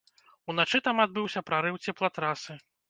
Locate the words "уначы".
0.53-0.81